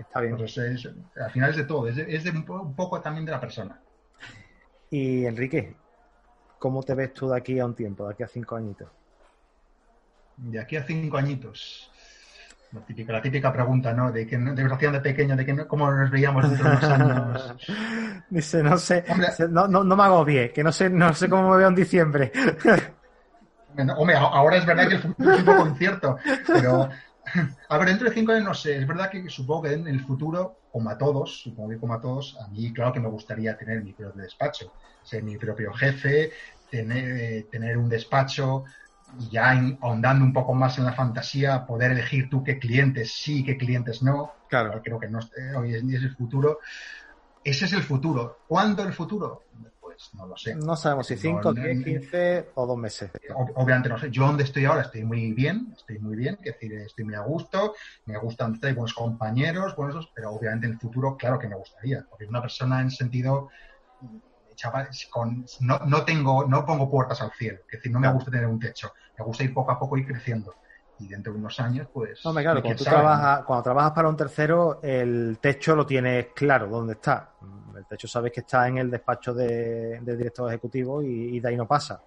[0.00, 0.36] Está bien.
[0.36, 3.80] Pues al final es de todo, es, de, un poco también de la persona.
[4.90, 5.76] Y Enrique,
[6.58, 8.88] ¿cómo te ves tú de aquí a un tiempo, de aquí a cinco añitos?
[10.36, 11.89] De aquí a cinco añitos.
[12.72, 14.12] La típica, la típica pregunta, ¿no?
[14.12, 17.56] De que de de pequeño, de que cómo nos veíamos dentro de unos años.
[18.30, 19.04] Dice, no sé,
[19.48, 21.74] no, no, no, me hago bien, que no sé, no sé cómo me veo en
[21.74, 22.30] diciembre.
[23.96, 26.88] hombre, ahora es verdad que el futuro es un poco incierto, pero
[27.68, 30.00] a ver, dentro de cinco años no sé, es verdad que supongo que en el
[30.00, 33.56] futuro, como a todos, supongo que como a todos, a mí claro que me gustaría
[33.56, 36.30] tener mi propio despacho, ser mi propio jefe,
[36.70, 38.64] tener, tener un despacho
[39.18, 43.44] y ya ahondando un poco más en la fantasía, poder elegir tú qué clientes sí,
[43.44, 44.32] qué clientes no.
[44.48, 44.80] Claro.
[44.82, 45.20] Creo que no,
[45.56, 46.58] hoy es el futuro.
[47.42, 48.40] Ese es el futuro.
[48.46, 49.44] ¿Cuándo el futuro?
[50.00, 50.54] Pues, no lo sé.
[50.54, 53.10] No sabemos si 5, 10, 15 o dos meses.
[53.54, 54.10] Obviamente no sé.
[54.10, 57.20] Yo donde estoy ahora estoy muy bien, estoy muy bien, es decir, estoy muy a
[57.20, 57.74] gusto,
[58.06, 62.06] me gustan, hay buenos compañeros, buenos, pero obviamente en el futuro, claro que me gustaría,
[62.08, 63.50] porque una persona en sentido
[64.60, 68.30] chaval, con, no, no, tengo, no pongo puertas al cielo, es decir, no me gusta
[68.30, 70.54] tener un techo, me gusta ir poco a poco ir creciendo.
[70.98, 72.22] y dentro de unos años, pues...
[72.26, 76.68] No, claro, cuando, tú trabajas, cuando trabajas para un tercero, el techo lo tienes claro
[76.68, 77.36] dónde está.
[77.74, 81.66] El techo sabes que está en el despacho de, director ejecutivo y, de ahí no
[81.66, 82.02] pasa.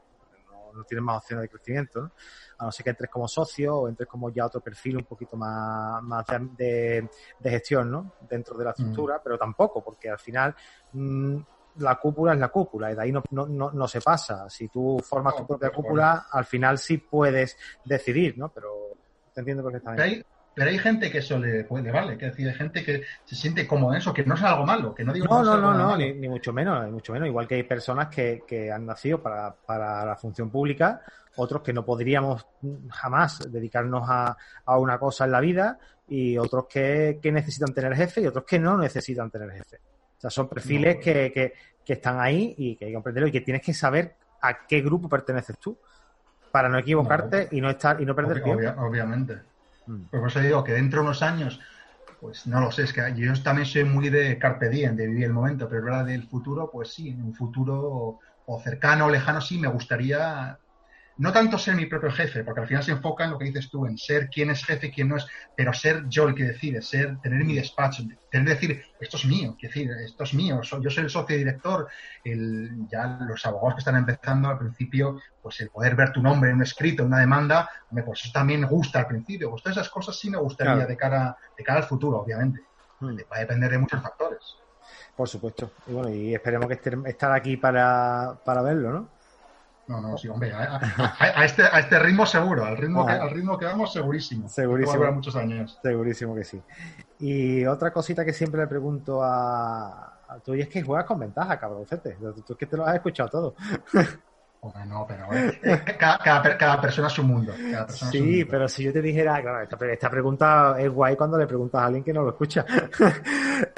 [0.76, 2.12] No, tienes más opciones de crecimiento,
[2.60, 5.38] A no ser que entres como socio o entres como ya otro perfil un poquito
[5.38, 6.24] más, más
[6.56, 7.10] de,
[7.42, 8.14] gestión, ¿no?
[8.30, 8.74] Dentro de la mm.
[8.78, 10.56] estructura, pero tampoco, porque al final
[10.92, 11.38] mm,
[11.78, 14.50] la cúpula es la cúpula y de ahí no, no, no, se pasa.
[14.50, 18.50] Si tú formas tu propia cúpula, al final sí puedes decidir, ¿no?
[18.50, 18.98] Pero
[19.34, 20.04] te entiendo perfectamente.
[20.04, 23.04] Pero hay, pero hay gente que eso le puede, vale, que decir, hay gente que
[23.26, 25.74] se siente como eso, que no es algo malo, que no digo No, no, no,
[25.74, 27.28] no, ni, mucho menos, ni mucho menos.
[27.28, 31.02] Igual que hay personas que, que han nacido para, para la función pública,
[31.36, 32.46] otros que no podríamos
[32.92, 37.96] jamás dedicarnos a, a una cosa en la vida y otros que, que necesitan tener
[37.96, 39.80] jefe y otros que no necesitan tener jefe
[40.24, 43.42] sea, son perfiles que, que, que, están ahí y que hay que comprenderlo y que
[43.42, 45.78] tienes que saber a qué grupo perteneces tú
[46.52, 48.82] para no equivocarte y no estar y no perder tiempo.
[48.82, 49.40] obviamente.
[49.86, 50.04] Mm.
[50.06, 51.60] por eso digo que dentro de unos años,
[52.22, 55.26] pues no lo sé, es que yo también soy muy de carpe diem, de vivir
[55.26, 59.42] el momento, pero verdad del futuro, pues sí, en un futuro o cercano o lejano
[59.42, 60.58] sí me gustaría
[61.18, 63.70] no tanto ser mi propio jefe, porque al final se enfoca en lo que dices
[63.70, 66.44] tú, en ser quién es jefe y quién no es, pero ser yo el que
[66.44, 70.90] decide, ser, tener mi despacho, tener decir, esto es mío, decir, esto es mío, yo
[70.90, 71.88] soy el socio director,
[72.24, 76.50] el, ya los abogados que están empezando al principio, pues el poder ver tu nombre
[76.50, 79.78] en un escrito, en una demanda, pues eso también me gusta al principio, pues todas
[79.78, 82.62] esas cosas sí me gustaría de, cara, de cara al futuro, obviamente,
[83.00, 83.18] hmm.
[83.32, 84.58] va a depender de muchos factores.
[85.16, 89.23] Por supuesto, y bueno, y esperemos que estar aquí para, para verlo, ¿no?
[89.88, 93.58] No, no, sí, hombre, a, este, a este ritmo seguro, al ritmo, que, al ritmo
[93.58, 94.48] que vamos, segurísimo.
[94.48, 95.12] Segurísimo.
[95.12, 95.78] muchos años.
[95.84, 96.62] Segurísimo que sí.
[97.20, 101.20] Y otra cosita que siempre le pregunto a, a tú y es que juegas con
[101.20, 102.18] ventaja, cabroncete.
[102.46, 103.56] Tú es que te lo has escuchado todo.
[104.64, 107.54] Hombre, no, pero eh, cada, cada, persona es su mundo.
[107.90, 111.86] sí, pero si yo te dijera, claro, esta, pregunta es guay cuando le preguntas a
[111.88, 112.66] alguien que no lo escucha.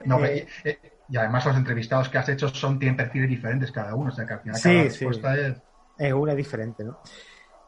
[0.06, 0.48] no, eh,
[1.10, 4.28] y, además los entrevistados que has hecho son, tienen perfiles diferentes cada uno, o sea
[4.28, 5.62] que al final cada respuesta es
[5.98, 7.00] es una diferente, ¿no?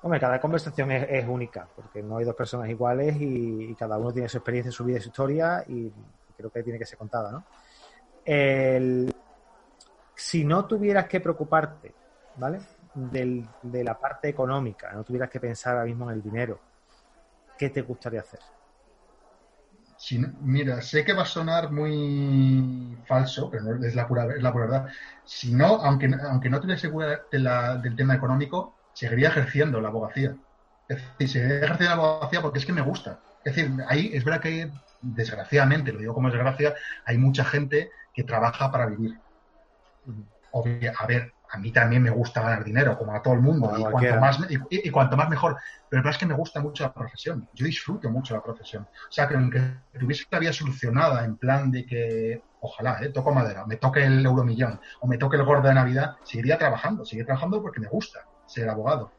[0.02, 4.30] Hombre, cada conversación es, única, porque no hay dos personas iguales y, cada uno tiene
[4.30, 5.92] su experiencia, su vida y su historia y
[6.38, 7.44] creo que tiene que ser contada, ¿no?
[10.14, 11.94] si no tuvieras que preocuparte,
[12.36, 12.60] ¿vale?
[12.94, 16.60] de la parte económica, no tuvieras que pensar ahora mismo en el dinero,
[17.58, 18.40] ¿qué te gustaría hacer?
[20.42, 24.52] Mira, sé que va a sonar muy falso, pero no es la pura, es la
[24.52, 24.90] pura verdad.
[25.26, 30.36] Si no, aunque, aunque no tuviera segura del tema económico, seguiría ejerciendo la abogacía.
[30.88, 33.20] Es decir, seguiría ejerciendo la abogacía porque es que me gusta.
[33.44, 38.24] Es decir, ahí es verdad que, desgraciadamente, lo digo como desgracia, hay mucha gente que
[38.24, 39.18] trabaja para vivir.
[40.54, 43.84] a ver, a mí también me gusta ganar dinero, como a todo el mundo, y,
[43.84, 45.58] cuanto más, y, cuanto más mejor.
[45.90, 47.48] Pero la verdad es que me gusta mucho la profesión.
[47.54, 48.84] Yo disfruto mucho la profesión.
[48.84, 49.62] O sea, que aunque
[49.98, 54.26] tuviese la vida solucionada en plan de que, ojalá, eh, toco madera, me toque el
[54.26, 57.06] euromillón o me toque el gordo de Navidad, seguiría trabajando.
[57.06, 59.12] Seguiría trabajando porque me gusta ser abogado.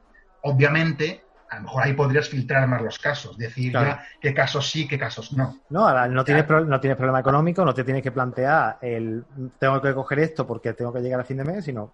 [0.42, 4.86] Obviamente, a lo mejor ahí podrías filtrar más los casos, decir ya qué casos sí,
[4.86, 5.60] qué casos no.
[5.70, 9.24] No, no tienes, no tienes problema económico, no te tienes que plantear el
[9.58, 11.92] tengo que coger esto porque tengo que llegar a fin de mes, sino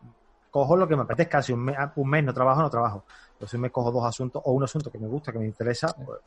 [0.54, 1.42] cojo lo que me apetezca.
[1.42, 3.04] Si un mes, un mes no trabajo, no trabajo.
[3.36, 5.92] Pero si me cojo dos asuntos o un asunto que me gusta, que me interesa,
[5.96, 6.20] pues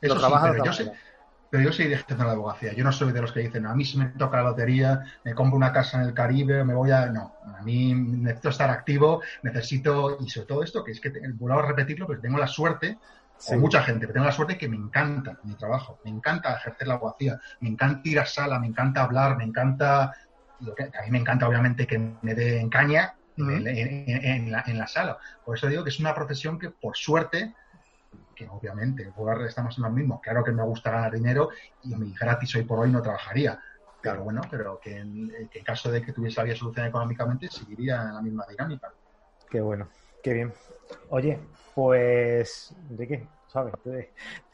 [0.00, 0.46] Eso lo trabajo.
[0.50, 0.90] pero, yo sé,
[1.50, 2.72] pero yo soy de la abogacía.
[2.72, 5.34] Yo no soy de los que dicen, a mí si me toca la lotería, me
[5.34, 7.04] compro una casa en el Caribe, me voy a...
[7.10, 10.16] No, a mí necesito estar activo, necesito...
[10.18, 12.98] Y sobre todo esto, que es que, vuelvo a repetirlo, pero tengo la suerte
[13.36, 13.56] Sí.
[13.56, 16.94] mucha gente, pero tengo la suerte que me encanta mi trabajo, me encanta ejercer la
[16.94, 20.12] abogacía, me encanta ir a sala, me encanta hablar, me encanta
[20.70, 25.18] a mí me encanta obviamente que me den caña en, la, sala.
[25.44, 27.54] Por eso digo que es una profesión que por suerte,
[28.34, 29.12] que obviamente
[29.46, 31.50] estamos en lo mismo, claro que me gusta ganar dinero
[31.82, 33.58] y mi gratis hoy por hoy no trabajaría.
[34.00, 35.30] Claro, bueno, pero que en,
[35.64, 38.92] caso de que tuviese la solución económicamente, seguiría en la misma dinámica.
[39.48, 39.88] Qué bueno,
[40.22, 40.52] qué bien.
[41.10, 41.38] Oye,
[41.74, 43.26] pues, ¿de qué?
[43.46, 43.74] ¿Sabes?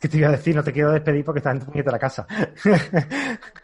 [0.01, 0.55] ¿Qué te iba a decir?
[0.55, 2.27] No te quiero despedir porque estás en tu de la casa.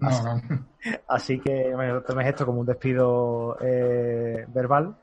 [1.08, 4.96] Así, que bueno, tomes esto como un despido eh, verbal.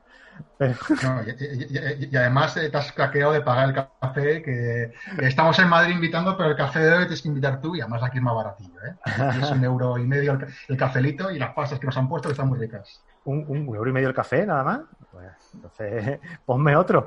[0.59, 6.51] y, además te has claqueado de pagar el café, que, estamos en Madrid invitando, pero
[6.51, 8.73] el café de hoy tienes que invitar tú y además aquí es más baratillo.
[8.85, 8.95] ¿eh?
[9.41, 12.33] Es un euro y medio el, cafelito y las pastas que nos han puesto que
[12.33, 13.03] están muy ricas.
[13.25, 14.81] ¿Un, euro y medio el café nada más?
[15.11, 17.05] Pues entonces ponme otro.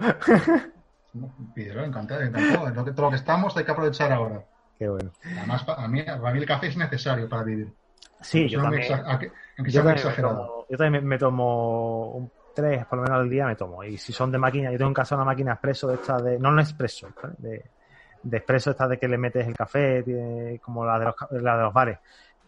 [1.55, 2.93] Pídelo, encantado, encantado.
[2.93, 4.45] Todo lo que estamos hay que aprovechar ahora.
[4.81, 5.13] Qué bueno.
[5.23, 7.71] Además, para mí, el café es necesario para vivir.
[8.23, 8.83] Sí, yo también,
[9.67, 13.85] yo, también me tomo, tres por lo menos al día me tomo.
[13.85, 16.39] Y si son de máquina, yo tengo en casa una máquina expreso de esta de,
[16.39, 17.63] no no expreso, de,
[18.23, 21.63] de expreso esta de que le metes el café, como la de los, la de
[21.63, 21.99] los bares.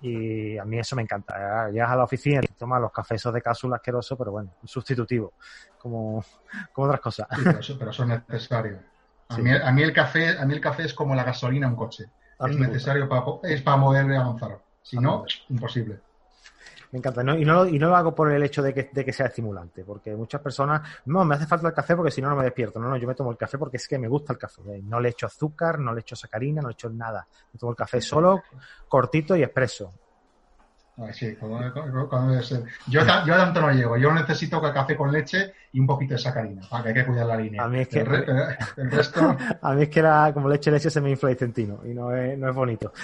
[0.00, 1.68] Y a mí eso me encanta.
[1.68, 5.34] Llegas a la oficina y tomas los cafés esos de cápsula asqueroso, pero bueno, sustitutivo,
[5.76, 6.24] como,
[6.72, 7.28] como otras cosas.
[7.44, 8.80] pero, eso, pero son necesarios.
[9.28, 11.72] A, mí, a, mí, el café, a mí el café es como la gasolina en
[11.74, 12.06] un coche.
[12.48, 14.58] Es necesario para, es para mover avanzar.
[14.82, 16.00] Si no, imposible.
[16.92, 17.22] Me encanta.
[17.22, 19.82] y, no, y no lo hago por el hecho de que, de que sea estimulante,
[19.82, 22.78] porque muchas personas, no, me hace falta el café porque si no, no me despierto.
[22.78, 24.82] No, no, yo me tomo el café porque es que me gusta el café.
[24.82, 27.26] No le echo azúcar, no le echo sacarina, no le echo nada.
[27.52, 28.42] Me tomo el café solo,
[28.88, 29.90] cortito y expreso.
[31.12, 32.64] Sí, cuando, ser.
[32.86, 33.96] Yo, yo tanto no llego.
[33.96, 37.26] Yo necesito café con leche y un poquito de sacarina, para que hay que cuidar
[37.26, 37.64] la línea.
[37.64, 38.06] A mí es que, el,
[38.90, 39.36] resto...
[39.62, 42.14] a mí es que la, como leche leche se me infla el centino y no
[42.14, 42.92] es, no es bonito.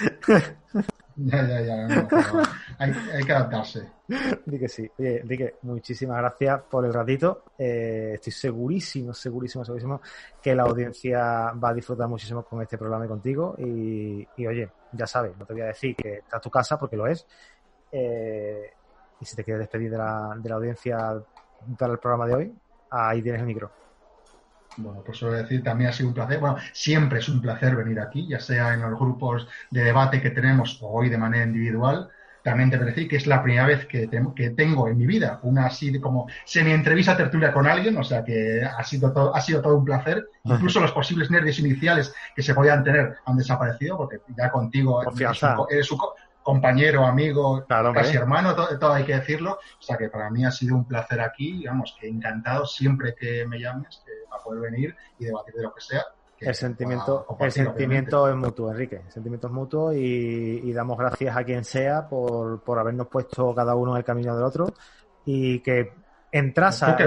[1.21, 2.07] Ya, ya, ya.
[2.77, 3.85] hay, hay, que adaptarse.
[4.45, 4.89] Di que sí.
[4.97, 7.43] Oye, Enrique, muchísimas gracias por el ratito.
[7.57, 10.01] Eh, estoy segurísimo, segurísimo, segurísimo
[10.41, 13.53] que la audiencia va a disfrutar muchísimo con este programa y contigo.
[13.57, 16.95] Y, y oye, ya sabes, no te voy a decir que está tu casa porque
[16.95, 17.27] lo es.
[17.91, 18.73] Eh,
[19.19, 20.97] y si te quieres despedir de la, de la audiencia
[21.77, 22.53] para el programa de hoy,
[22.89, 23.71] ahí tienes el micro.
[24.77, 26.39] Bueno, pues suelo decir, también ha sido un placer.
[26.39, 30.29] Bueno, siempre es un placer venir aquí, ya sea en los grupos de debate que
[30.29, 32.09] tenemos o hoy de manera individual.
[32.41, 35.65] También debo decir que es la primera vez que, que tengo en mi vida una
[35.65, 39.75] así como semi-entrevista tertulia con alguien, o sea que ha sido todo, ha sido todo
[39.75, 40.29] un placer.
[40.45, 45.01] Incluso los posibles nervios iniciales que se podían tener han desaparecido, porque ya contigo
[45.69, 45.99] eres un,
[46.49, 49.59] compañero, amigo, casi hermano, todo, hay que decirlo.
[49.79, 53.45] O sea que para mí ha sido un placer aquí, digamos, que encantado siempre que
[53.45, 56.03] me llames, a poder venir y debatir de lo que sea.
[56.39, 59.01] el sentimiento, el sentimiento es mutuo, Enrique.
[59.05, 63.75] El sentimiento es mutuo y, damos gracias a quien sea por, por, habernos puesto cada
[63.75, 64.73] uno en el camino del otro
[65.25, 65.93] y que
[66.31, 66.97] entras a...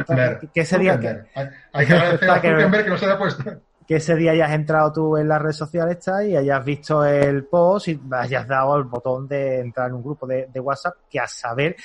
[0.55, 1.01] ¿Qué sería?
[1.01, 2.41] Que, hay, que agradecer a
[2.85, 3.43] que nos haya puesto
[3.87, 7.89] que ese día hayas entrado tú en las redes sociales y hayas visto el post
[7.89, 11.27] y hayas dado el botón de entrar en un grupo de, de WhatsApp que a
[11.27, 11.77] saber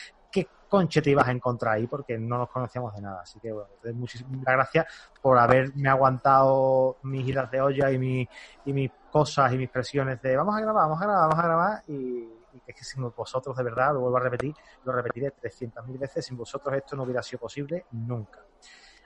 [0.68, 3.22] conche te ibas a encontrar ahí porque no nos conocíamos de nada.
[3.22, 4.86] Así que bueno, muchísimas gracias
[5.22, 8.28] por haberme aguantado mis idas de olla y, mi,
[8.66, 11.48] y mis cosas y mis presiones de vamos a grabar, vamos a grabar, vamos a
[11.48, 15.32] grabar y, que es que sin vosotros de verdad, lo vuelvo a repetir, lo repetiré
[15.32, 18.42] 300.000 veces, sin vosotros esto no hubiera sido posible nunca.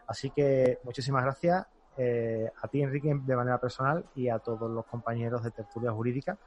[0.07, 4.85] Así que muchísimas gracias eh, a ti Enrique de manera personal y a todos los
[4.85, 6.37] compañeros de Tertulia Jurídica.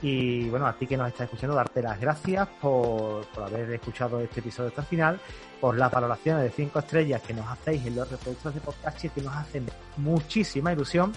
[0.00, 4.40] Y bueno, a ti que nos estás escuchando, darte las gracias por, haber escuchado este
[4.40, 5.20] episodio hasta el final,
[5.60, 9.20] por las valoraciones de 5 estrellas que nos hacéis en los reproductores de podcast que
[9.20, 9.66] nos hacen
[9.98, 11.12] muchísima ilusión.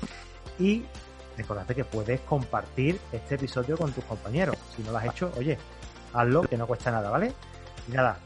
[0.60, 0.84] Y
[1.38, 4.58] recordate que puedes compartir este episodio con tus compañeros.
[4.76, 5.58] Si no lo has hecho, oye,
[6.14, 7.34] hazlo, que no cuesta nada, ¿vale?
[7.88, 8.18] Y nada,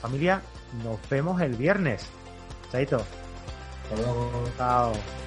[0.00, 0.40] familia,
[0.84, 2.08] nos vemos el viernes.
[2.70, 3.25] Chaito.
[3.88, 4.52] Hasta luego.
[4.56, 5.25] Chao.